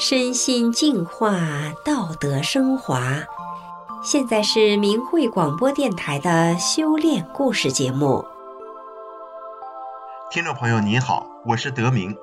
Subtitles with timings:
[0.00, 1.38] 身心净化，
[1.84, 3.02] 道德升华。
[4.02, 8.24] 现在是明慧广播电台的修炼故事节目。
[10.30, 12.16] 听众朋友您好，我是德明。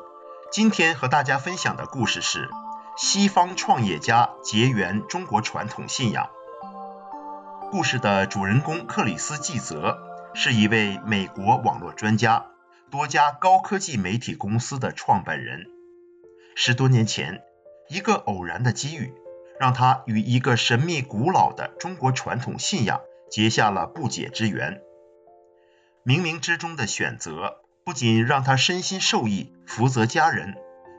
[0.51, 2.49] 今天和大家分享的故事是
[2.97, 6.27] 西方创业家结缘中国传统信仰。
[7.69, 9.99] 故事的主人公克里斯·季泽
[10.33, 12.47] 是一位美国网络专家，
[12.89, 15.67] 多家高科技媒体公司的创办人。
[16.55, 17.43] 十多年前，
[17.89, 19.13] 一个偶然的机遇，
[19.59, 23.01] 让他与一个神秘古老的中国传统信仰
[23.31, 24.81] 结下了不解之缘。
[26.05, 30.55] 冥冥之中的选择，不仅让他身心受益，福泽家人，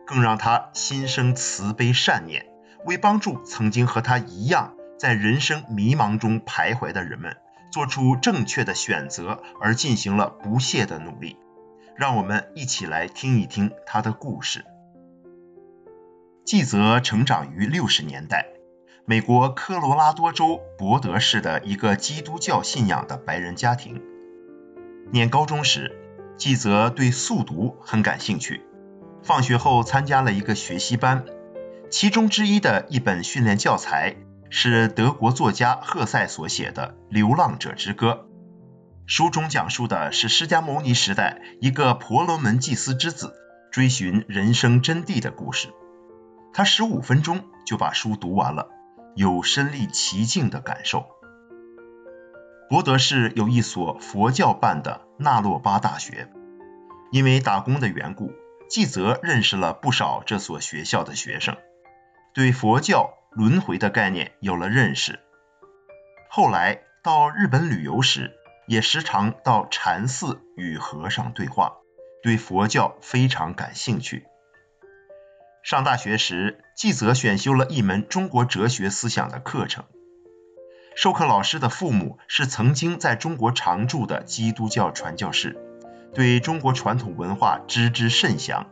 [0.06, 2.46] 更让他心生慈悲善念，
[2.84, 7.36] 为帮助曾经和他一样在人生迷茫中徘徊的人们，
[7.72, 11.36] 做出正确的选择而进行了不懈的努力。
[11.96, 14.64] 让我们一起来听一听他的故事。
[16.48, 18.46] 纪泽成长于六十年代，
[19.04, 24.00] 美国科罗拉多州博德市的一个基督教信仰的白人家庭。
[25.12, 25.94] 念高中时，
[26.38, 28.62] 纪泽对速读很感兴趣，
[29.22, 31.26] 放学后参加了一个学习班，
[31.90, 34.16] 其中之一的一本训练教材
[34.48, 38.26] 是德国作家赫塞所写的《流浪者之歌》，
[39.04, 43.34] 书中讲述的是释迦牟尼时代一个婆罗门祭司之子
[43.70, 45.68] 追寻人生真谛的故事。
[46.52, 48.68] 他十五分钟就把书读完了，
[49.14, 51.06] 有身历其境的感受。
[52.68, 56.30] 博德市有一所佛教办的纳洛巴大学，
[57.12, 58.32] 因为打工的缘故，
[58.68, 61.56] 纪泽认识了不少这所学校的学生，
[62.34, 65.20] 对佛教轮回的概念有了认识。
[66.28, 68.32] 后来到日本旅游时，
[68.66, 71.78] 也时常到禅寺与和尚对话，
[72.22, 74.26] 对佛教非常感兴趣。
[75.62, 79.84] 上大学时，纪泽选修了一门中国哲学思想的课程。
[80.96, 85.56] 授课老师的父母是曾经在中国常驻的基督教传教士，
[86.14, 88.66] 对中国传统文化知之甚详。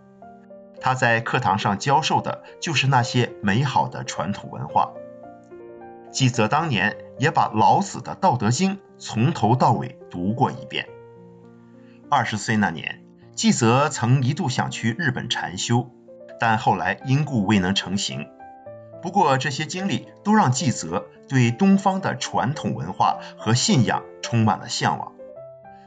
[0.80, 4.92] 他在课堂上教授的就是那些美好的传统文化。
[6.10, 10.88] 纪泽当年也把老子的《道德经》从头到尾读过一遍。
[12.08, 15.90] 二十岁那年，纪泽曾一度想去日本禅修。
[16.38, 18.28] 但后来因故未能成行。
[19.02, 25.12] 不过这些经历都让纪泽对东方的传统文化和信仰充满了向往。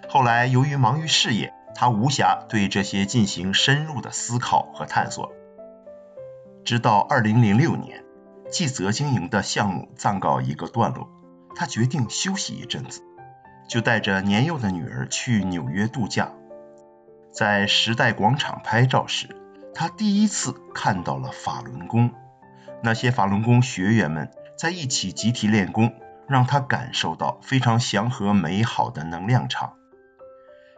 [0.07, 5.33] 后来由于忙于事业，他无暇对这些进行深入的思考和探索。
[6.63, 8.03] 直到2006年，
[8.49, 11.09] 纪泽经营的项目暂告一个段落，
[11.55, 13.01] 他决定休息一阵子，
[13.67, 16.31] 就带着年幼的女儿去纽约度假。
[17.31, 19.35] 在时代广场拍照时，
[19.73, 22.11] 他第一次看到了法轮功，
[22.83, 25.93] 那些法轮功学员们在一起集体练功，
[26.27, 29.77] 让他感受到非常祥和美好的能量场。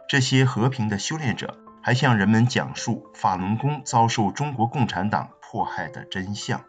[0.08, 6.64] 这些和平的修炼者还向人们讲述法轮功遭受中国共产党迫害的真相。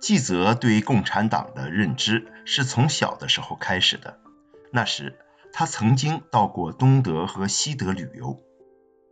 [0.00, 4.18] 纪泽对共产党的认知是从小的时候开始的，
[4.72, 5.18] 那时
[5.52, 8.40] 他曾经到过东德和西德旅游，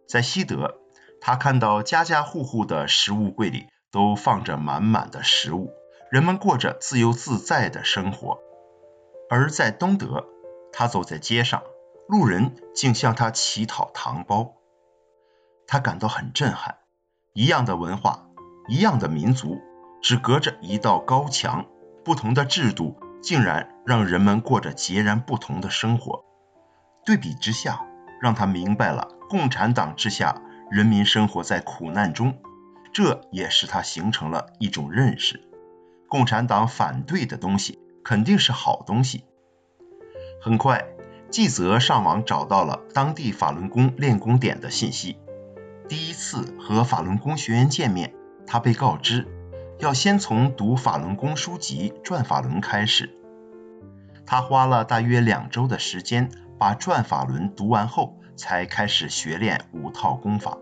[0.09, 0.81] 在西德。
[1.21, 5.71] 他看到家家户户的食物柜里都放着满满的食物，
[6.11, 8.39] 人们过着自由自在的生活。
[9.31, 10.27] 而在东德，
[10.73, 11.63] 他走在街上，
[12.09, 14.55] 路人竟向他乞讨糖包，
[15.67, 16.79] 他感到很震撼。
[17.35, 18.27] 一样的文化，
[18.69, 19.59] 一样的民族，
[20.03, 21.67] 只隔着一道高墙，
[22.05, 26.25] 不同的制度，竟然让人们过着截然不同的生活。
[27.05, 27.85] 对比之下，
[28.21, 30.43] 让他明白了共产党之下。
[30.71, 32.35] 人民生活在苦难中，
[32.93, 35.49] 这也使他形成了一种认识：
[36.09, 39.25] 共产党反对的东西肯定是好东西。
[40.43, 40.85] 很快，
[41.31, 45.17] 纪泽上网找到了当地法轮功练功点的信息。
[45.89, 48.15] 第一次和法轮功学员见面，
[48.47, 49.27] 他被告知
[49.79, 53.17] 要先从读法轮功书籍《转法轮》开始。
[54.27, 56.29] 他花了大约两周的时间
[56.59, 58.19] 把《转法轮》读完后。
[58.39, 60.59] 才开始学练五套功法。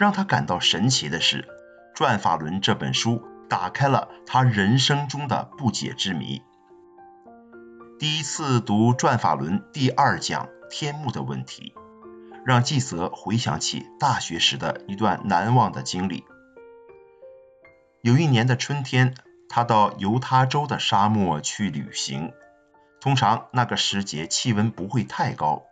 [0.00, 1.42] 让他感到神奇的是，
[1.94, 6.40] 《转法轮》这本书打开了他人生中的不解之谜。
[7.98, 11.74] 第一次读《转法轮》第二讲“天目”的问题，
[12.46, 16.24] 让纪泽回想起大学时的一段难忘的经历。
[18.00, 19.14] 有一年的春天，
[19.50, 22.32] 他到犹他州的沙漠去旅行。
[23.02, 25.64] 通常那个时节气温不会太高。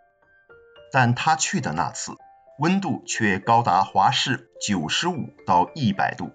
[0.91, 2.13] 但他去的那次，
[2.59, 6.31] 温度却高达华氏九十五到一百度。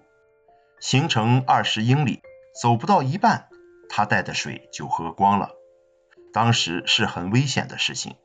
[0.79, 2.21] 行程二十英里，
[2.59, 3.47] 走不到一半，
[3.89, 5.51] 他带的水就喝光了。
[6.33, 8.15] 当时是很危险的事情，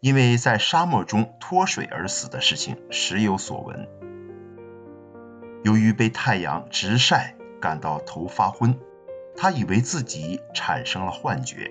[0.00, 3.86] 因为在沙漠中脱水而死的事情时有所闻。
[5.62, 8.78] 由于被太阳直晒，感到头发昏，
[9.36, 11.70] 他以为自己产生了幻觉。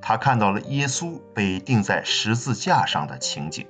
[0.00, 3.66] 他看到了耶稣被钉在十字架上的情景，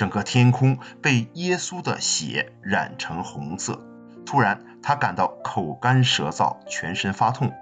[0.00, 3.84] 整个天空被耶稣的血染成红色。
[4.24, 7.52] 突然，他感到口干舌燥，全身发痛，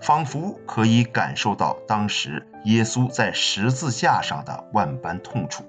[0.00, 5.64] 仿佛可以感受到当时耶稣在十字架上的万般痛楚。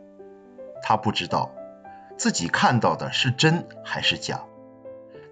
[0.84, 1.50] 他不知道
[2.16, 4.44] 自己看到的是真还是假，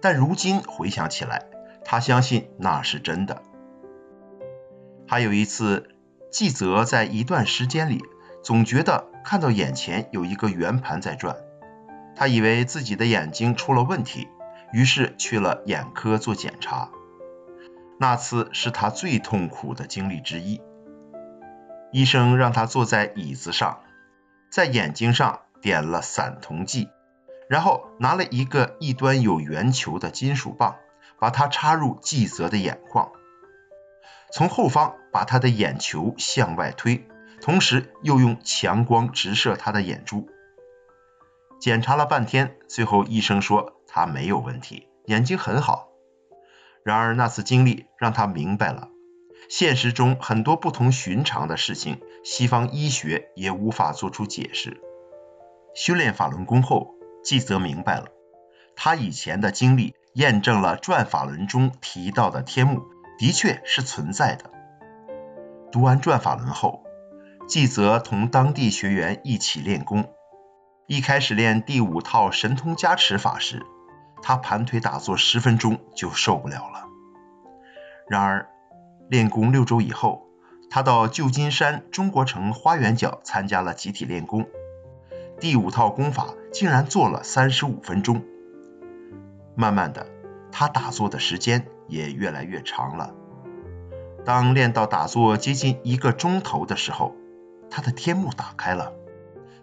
[0.02, 1.44] 但如今回想起来，
[1.84, 3.40] 他相信那是真的。
[5.06, 5.94] 还有一次。
[6.30, 8.04] 纪泽在一段时间里
[8.42, 11.36] 总觉得看到眼前有一个圆盘在转，
[12.16, 14.28] 他以为自己的眼睛出了问题，
[14.72, 16.90] 于是去了眼科做检查。
[18.00, 20.60] 那次是他最痛苦的经历之一。
[21.90, 23.80] 医生让他坐在椅子上，
[24.50, 26.88] 在眼睛上点了散瞳剂，
[27.48, 30.76] 然后拿了一个一端有圆球的金属棒，
[31.18, 33.10] 把它插入季泽的眼眶。
[34.30, 37.08] 从后方把他的眼球向外推，
[37.40, 40.28] 同时又用强光直射他的眼珠。
[41.60, 45.88] 检查了半天，最后医生说他没有问题，眼睛很好。
[46.84, 48.88] 然而那次经历让他明白了，
[49.48, 54.80] 现实中很多不同寻常的事情，西方医学也无法做出解释。
[55.74, 56.94] 修炼法轮功后，
[57.24, 58.06] 纪泽明白了，
[58.76, 62.82] 他以前的经历验证了转法轮中提到的天目。
[63.18, 64.48] 的确是存在的。
[65.72, 66.84] 读完转法轮后，
[67.48, 70.12] 纪泽同当地学员一起练功。
[70.86, 73.64] 一开始练第五套神通加持法时，
[74.22, 76.84] 他盘腿打坐十分钟就受不了了。
[78.06, 78.50] 然而，
[79.08, 80.26] 练功六周以后，
[80.68, 84.46] 他到旧金山中国城花园角参加了集体练功，
[85.40, 88.22] 第五套功法竟然做了三十五分钟。
[89.54, 90.06] 慢慢的，
[90.52, 93.14] 他打坐的时间也越来越长了。
[94.26, 97.14] 当练到打坐接近一个钟头的时候，
[97.70, 98.92] 他的天目打开了。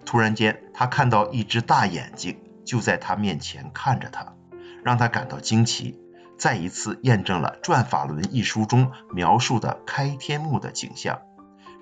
[0.06, 4.36] 突然间，他看到一只大眼睛就在他面前看着他，
[4.84, 6.00] 让他感到惊奇，
[6.38, 11.22] 再一次验证了《转法轮》一书中描述的开天目的景象。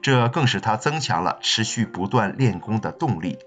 [0.02, 3.38] 这更使他增强了持续不断练功的动力。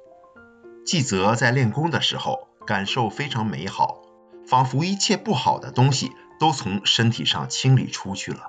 [0.84, 4.02] 纪泽在练功的时候，感受非常美好，
[4.46, 6.12] 仿佛一切不好的东西。
[6.38, 8.48] 都从身体上清理出去了，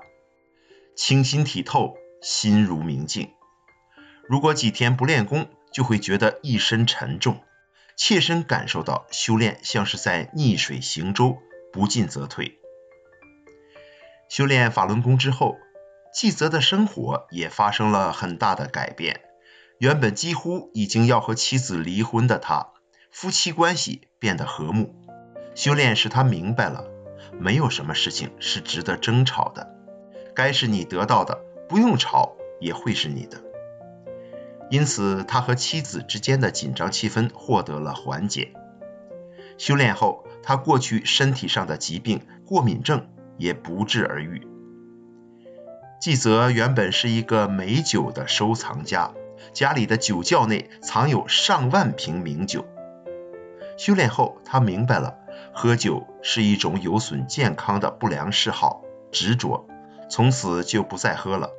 [0.94, 3.30] 清新体透，心如明镜。
[4.28, 7.40] 如果几天不练功，就会觉得一身沉重，
[7.96, 11.38] 切身感受到修炼像是在逆水行舟，
[11.72, 12.58] 不进则退。
[14.28, 15.56] 修炼法轮功之后，
[16.12, 19.22] 纪泽的生活也发生了很大的改变。
[19.78, 22.72] 原本几乎已经要和妻子离婚的他，
[23.10, 24.94] 夫妻关系变得和睦。
[25.54, 26.84] 修炼使他明白了。
[27.40, 29.74] 没有什么事情是值得争吵的，
[30.34, 33.40] 该是你得到的，不用吵也会是你的。
[34.70, 38.52] 因此，他和妻子之间的紧张气氛获得了缓解。
[39.56, 44.46] 修炼后，他过去身体上的疾病过敏症也不治而愈。
[46.00, 49.12] 纪泽原本是一个美酒的收藏家，
[49.52, 52.64] 家里的酒窖内藏有上万瓶名酒。
[53.76, 55.16] 修炼后，他明白了。
[55.52, 59.66] 喝酒是一种有损健康的不良嗜好，执着，
[60.08, 61.50] 从此就不再喝了。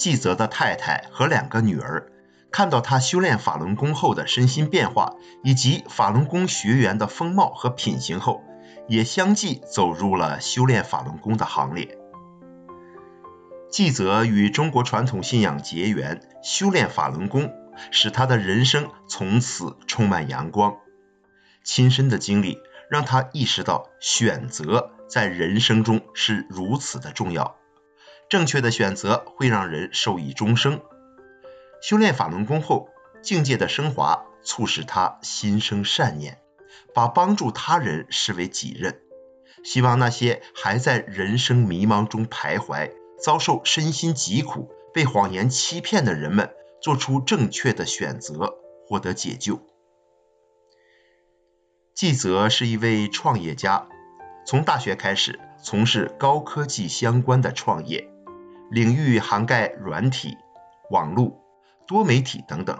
[0.00, 2.10] 季泽的太太和两个女儿
[2.50, 8.42] 看到他修炼法轮功后的身心变化，以及法轮功学员的风貌和品行后，
[8.88, 11.98] 也相继走入了修炼法轮功的行列。
[13.70, 17.52] 季泽与中国传统信仰结缘，修炼法轮功，
[17.90, 20.76] 使他的人生从此充满阳光。
[21.62, 27.59] 亲身的经历让他意识到，选择在人生中是如此的重要。
[28.30, 30.80] 正确的选择会让人受益终生。
[31.82, 32.88] 修炼法轮功后，
[33.22, 36.38] 境界的升华促使他心生善念，
[36.94, 39.00] 把帮助他人视为己任。
[39.64, 48.54] 希望那些还在人生迷茫中徘徊、遭受身心疾苦、被谎言欺骗的人们，做出正确的选择，
[48.86, 49.60] 获得解救。
[51.94, 53.88] 纪泽是一位创业家，
[54.46, 58.09] 从大学开始从事高科技相关的创业，
[58.70, 60.38] 领域涵盖软体、
[60.90, 61.42] 网络、
[61.88, 62.78] 多媒体等等。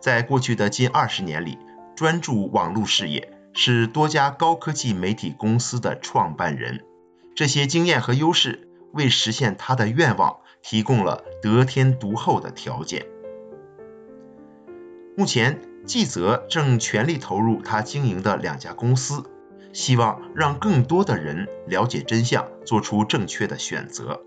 [0.00, 1.58] 在过去的近二十年里，
[1.94, 6.84] 专注网络事业，是多家高科技媒体公司的创办人。
[7.34, 13.04] 这些经验和优势为实现他的愿望提供了得天独厚的条件。
[15.18, 19.24] 目前，纪泽正全力投入他经营的两家公司，
[19.74, 24.22] 希望让更多的人了解真相，做出正确的选择。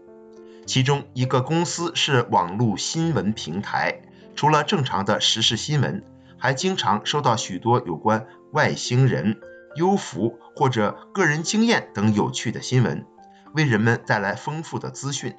[0.70, 4.04] 其中一个公司是网络新闻平台，
[4.36, 6.04] 除了正常的时事新闻，
[6.38, 9.40] 还经常收到许多有关外星人、
[9.76, 13.08] 幽浮或者个人经验等有趣的新闻，
[13.56, 15.36] 为人们带来丰富的资讯。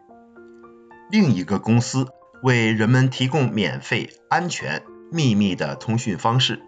[1.12, 2.08] 另一个公司
[2.42, 4.82] 为人们提供免费、安全、
[5.12, 6.60] 秘密的通讯方式，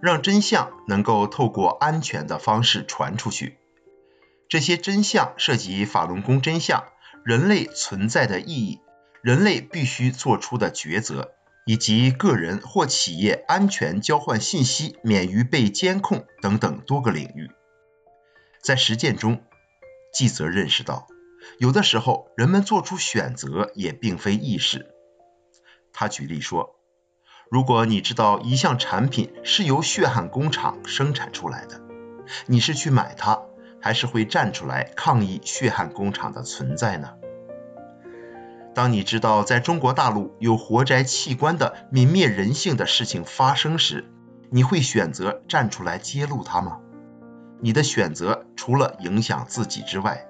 [0.00, 3.58] 让真相能够透过安全的方式传出去。
[4.48, 6.84] 这些真相涉及法轮功真相、
[7.24, 8.80] 人类存在的意义、
[9.22, 11.32] 人类必须做出的抉择，
[11.66, 17.50] 以及个人或企业安全交换信息免于被监控等等多个领域。
[18.62, 19.42] 在实践中，
[20.12, 21.06] 纪泽认识到，
[21.58, 24.86] 有的时候人们做出选择也并非易事。
[25.92, 26.76] 他举例说，
[27.50, 31.80] 如果你知道一项产品是由血汗工厂生产出来的，
[32.46, 33.42] 你是去买它，
[33.80, 37.14] 还是会站出来抗议血汗工厂的存在呢？
[38.72, 44.04] 当你知道在中国大陆有活摘器官的泯灭人性的事情发生时，
[44.48, 46.78] 你会选择站出来揭露它吗？
[47.60, 50.26] 你的选择除了影响自己之外，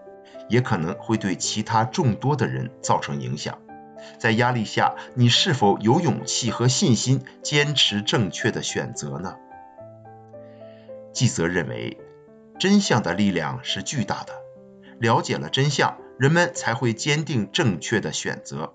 [0.49, 3.59] 也可能会对其他众多的人造成影响。
[4.19, 9.37] 在压力下，你是否有勇气和信心坚持正确的选择呢？
[11.13, 11.99] 纪泽认为，
[12.61, 14.35] 真相的力量是巨大的。
[15.01, 18.75] 了解了真相，人们才会坚定正确的选择。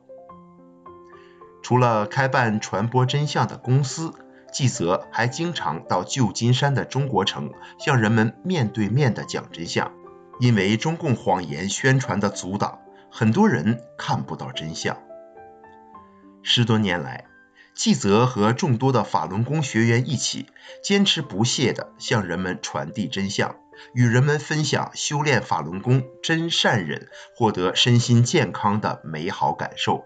[1.62, 4.13] 除了开办传播真相的公司，
[4.51, 9.94] 纪泽还经常到旧金山的中国城，向人们面对面的讲真相。
[10.39, 12.80] 因为中共谎言宣传的阻挡，
[13.12, 14.98] 很多人看不到真相。
[16.42, 17.25] 十多年来，
[17.75, 20.48] 纪泽和众多的法轮功学员一起，
[20.84, 23.56] 坚持不懈地向人们传递真相，
[23.94, 30.05] 与人们分享修炼法轮功真善忍，获得身心健康的美好感受，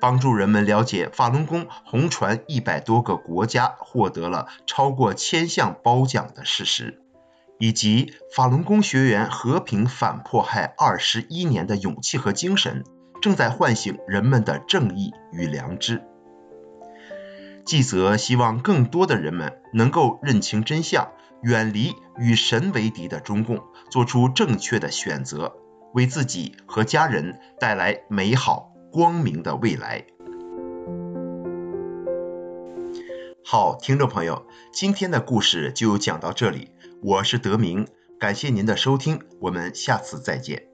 [0.00, 7.00] 帮助人们了解法轮功红传一百多个国家，获得了超过千项褒奖的事实，
[7.58, 12.84] 以及法轮功学员和平反迫害二十一年的勇气和精神。
[13.20, 16.02] 正在唤醒人们的正义与良知。
[17.64, 21.12] 纪泽希望更多的人们能够认清真相，
[21.42, 25.56] 远离与神为敌的中共，做出正确的选择，
[25.92, 30.06] 为自己和家人带来美好光明的未来。
[33.44, 36.70] 好，听众朋友，今天的故事就讲到这里，
[37.02, 37.86] 我是德明，
[38.20, 40.71] 感谢您的收听，我们下次再见。